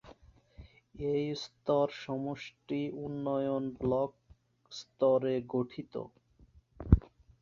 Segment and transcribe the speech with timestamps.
[1.09, 4.11] এই স্তর সমষ্টি উন্নয়ন ব্লক
[4.71, 5.93] স্তরে গঠিত।